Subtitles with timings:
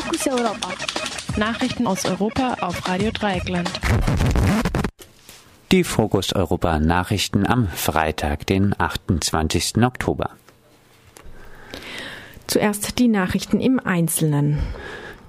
[0.00, 0.68] Fokus Europa.
[1.36, 3.70] Nachrichten aus Europa auf Radio Dreieckland.
[5.72, 9.76] Die Fokus Europa Nachrichten am Freitag, den 28.
[9.82, 10.30] Oktober.
[12.46, 14.60] Zuerst die Nachrichten im Einzelnen.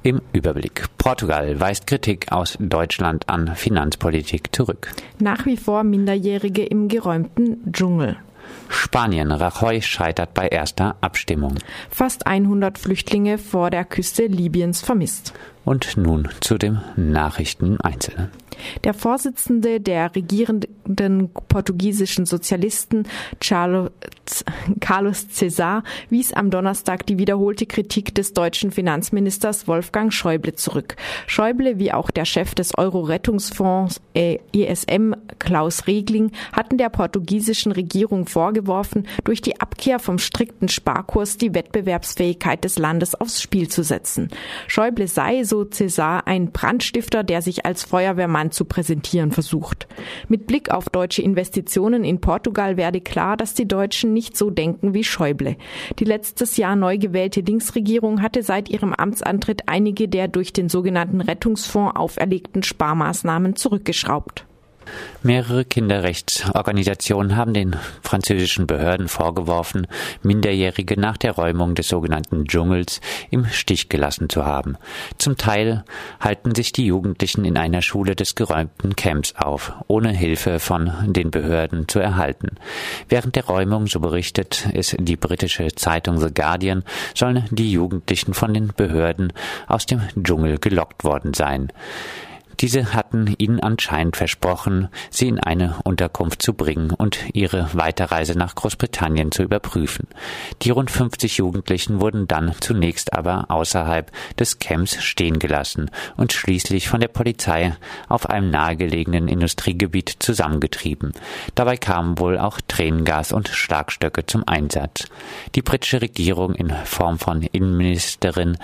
[0.03, 0.85] Im Überblick.
[0.97, 4.93] Portugal weist Kritik aus Deutschland an Finanzpolitik zurück.
[5.19, 8.15] Nach wie vor Minderjährige im geräumten Dschungel.
[8.69, 9.31] Spanien.
[9.31, 11.55] Rajoy scheitert bei erster Abstimmung.
[11.89, 15.33] Fast 100 Flüchtlinge vor der Küste Libyens vermisst.
[15.65, 18.29] Und nun zu den Nachrichten Einzelnen.
[18.83, 23.07] Der Vorsitzende der regierenden portugiesischen Sozialisten,
[23.39, 23.91] Carlos
[25.29, 30.95] César, wies am Donnerstag die wiederholte Kritik des deutschen Finanzministers Wolfgang Schäuble zurück.
[31.27, 39.07] Schäuble, wie auch der Chef des Euro-Rettungsfonds ESM, Klaus Regling, hatten der portugiesischen Regierung vorgeworfen,
[39.23, 44.29] durch die Abkehr vom strikten Sparkurs die Wettbewerbsfähigkeit des Landes aufs Spiel zu setzen.
[44.67, 49.87] Schäuble sei, so César, ein Brandstifter, der sich als Feuerwehrmann zu präsentieren versucht.
[50.27, 54.93] Mit Blick auf deutsche Investitionen in Portugal werde klar, dass die Deutschen nicht so denken
[54.93, 55.57] wie Schäuble.
[55.99, 61.21] Die letztes Jahr neu gewählte Linksregierung hatte seit ihrem Amtsantritt einige der durch den sogenannten
[61.21, 64.45] Rettungsfonds auferlegten Sparmaßnahmen zurückgeschraubt.
[65.23, 69.85] Mehrere Kinderrechtsorganisationen haben den französischen Behörden vorgeworfen,
[70.23, 74.77] Minderjährige nach der Räumung des sogenannten Dschungels im Stich gelassen zu haben.
[75.19, 75.83] Zum Teil
[76.19, 81.29] halten sich die Jugendlichen in einer Schule des geräumten Camps auf, ohne Hilfe von den
[81.29, 82.57] Behörden zu erhalten.
[83.07, 86.83] Während der Räumung, so berichtet es die britische Zeitung The Guardian,
[87.13, 89.33] sollen die Jugendlichen von den Behörden
[89.67, 91.71] aus dem Dschungel gelockt worden sein.
[92.59, 98.55] Diese hatten ihnen anscheinend versprochen, sie in eine Unterkunft zu bringen und ihre Weiterreise nach
[98.55, 100.07] Großbritannien zu überprüfen.
[100.61, 106.89] Die rund 50 Jugendlichen wurden dann zunächst aber außerhalb des Camps stehen gelassen und schließlich
[106.89, 107.75] von der Polizei
[108.09, 111.13] auf einem nahegelegenen Industriegebiet zusammengetrieben.
[111.55, 115.07] Dabei kamen wohl auch Tränengas und Schlagstöcke zum Einsatz.
[115.55, 118.57] Die britische Regierung in Form von Innenministerin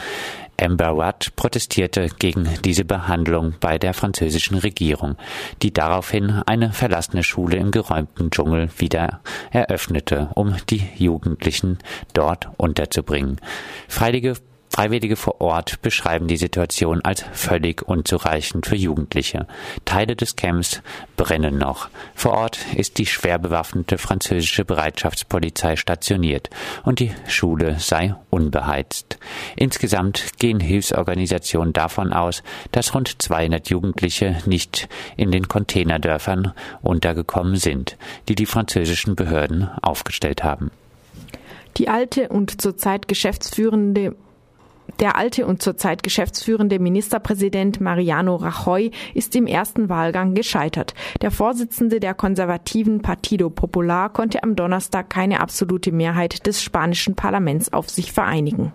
[0.59, 5.15] Amber Rudd protestierte gegen diese Behandlung bei der französischen Regierung,
[5.61, 11.77] die daraufhin eine verlassene Schule im geräumten Dschungel wieder eröffnete, um die Jugendlichen
[12.13, 13.39] dort unterzubringen.
[13.87, 14.35] Freiwillige
[14.77, 19.47] Freiwillige vor Ort beschreiben die Situation als völlig unzureichend für Jugendliche.
[19.85, 20.83] Teile des Camps
[21.15, 21.89] brennen noch.
[22.13, 26.51] Vor Ort ist die schwer bewaffnete französische Bereitschaftspolizei stationiert
[26.83, 29.17] und die Schule sei unbeheizt.
[29.55, 37.97] Insgesamt gehen Hilfsorganisationen davon aus, dass rund 200 Jugendliche nicht in den Containerdörfern untergekommen sind,
[38.29, 40.69] die die französischen Behörden aufgestellt haben.
[41.77, 44.15] Die alte und zurzeit geschäftsführende
[44.99, 50.93] der alte und zurzeit geschäftsführende Ministerpräsident Mariano Rajoy ist im ersten Wahlgang gescheitert.
[51.21, 57.71] Der Vorsitzende der konservativen Partido Popular konnte am Donnerstag keine absolute Mehrheit des spanischen Parlaments
[57.71, 58.73] auf sich vereinigen.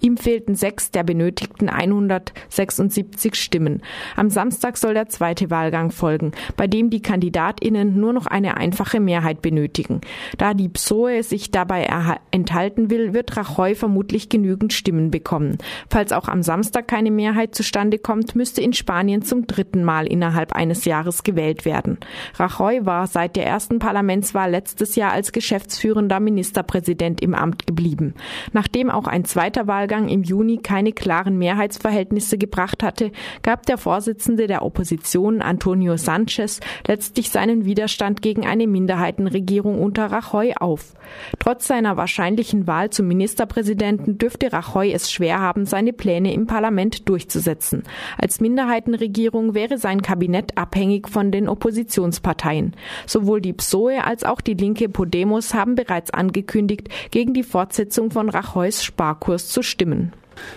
[0.00, 3.82] Ihm fehlten sechs der benötigten 176 Stimmen.
[4.16, 9.00] Am Samstag soll der zweite Wahlgang folgen, bei dem die KandidatInnen nur noch eine einfache
[9.00, 10.00] Mehrheit benötigen.
[10.36, 11.88] Da die PSOE sich dabei
[12.30, 15.58] enthalten will, wird Rajoy vermutlich genügend Stimmen bekommen.
[15.90, 20.52] Falls auch am Samstag keine Mehrheit zustande kommt, müsste in Spanien zum dritten Mal innerhalb
[20.52, 21.98] eines Jahres gewählt werden.
[22.36, 28.14] Rajoy war seit der ersten Parlamentswahl letztes Jahr als geschäftsführender Ministerpräsident im Amt geblieben.
[28.52, 33.10] Nachdem auch ein zweiter Wahlgang Wahlgang im Juni keine klaren Mehrheitsverhältnisse gebracht hatte,
[33.40, 40.52] gab der Vorsitzende der Opposition Antonio Sanchez letztlich seinen Widerstand gegen eine Minderheitenregierung unter Rajoy
[40.60, 40.92] auf.
[41.38, 47.08] Trotz seiner wahrscheinlichen Wahl zum Ministerpräsidenten dürfte Rajoy es schwer haben, seine Pläne im Parlament
[47.08, 47.84] durchzusetzen.
[48.18, 52.76] Als Minderheitenregierung wäre sein Kabinett abhängig von den Oppositionsparteien.
[53.06, 58.28] Sowohl die PSOE als auch die linke Podemos haben bereits angekündigt, gegen die Fortsetzung von
[58.28, 60.12] Rajoys Sparkurs zu stimmen.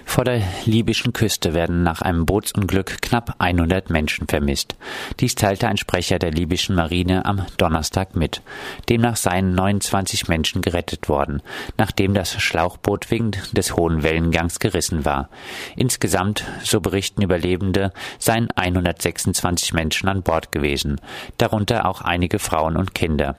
[0.06, 4.76] Vor der libyschen Küste werden nach einem Bootsunglück knapp 100 Menschen vermisst.
[5.20, 8.42] Dies teilte ein Sprecher der libyschen Marine am Donnerstag mit.
[8.90, 11.42] Demnach seien 29 Menschen gerettet worden,
[11.78, 15.30] nachdem das Schlauchboot wegen des hohen Wellengangs gerissen war.
[15.76, 21.00] Insgesamt, so berichten Überlebende, seien 126 Menschen an Bord gewesen,
[21.38, 23.38] darunter auch einige Frauen und Kinder.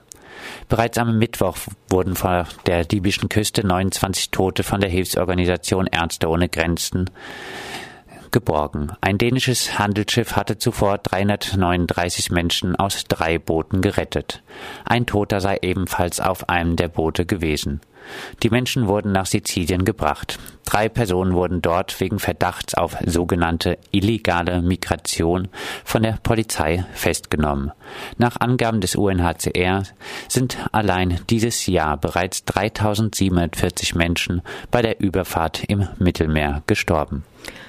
[0.69, 1.57] Bereits am Mittwoch
[1.89, 7.09] wurden vor der libyschen Küste 29 Tote von der Hilfsorganisation Ärzte ohne Grenzen
[8.33, 8.91] geborgen.
[8.99, 14.43] Ein dänisches Handelsschiff hatte zuvor 339 Menschen aus drei Booten gerettet.
[14.83, 17.79] Ein Toter sei ebenfalls auf einem der Boote gewesen.
[18.41, 20.39] Die Menschen wurden nach Sizilien gebracht.
[20.65, 25.49] Drei Personen wurden dort wegen Verdachts auf sogenannte illegale Migration
[25.83, 27.71] von der Polizei festgenommen.
[28.17, 29.83] Nach Angaben des UNHCR
[30.27, 34.41] sind allein dieses Jahr bereits 3740 Menschen
[34.71, 37.23] bei der Überfahrt im Mittelmeer gestorben.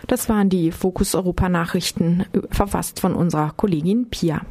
[0.07, 4.43] Das waren die Fokus Europa Nachrichten, verfasst von unserer Kollegin Pia.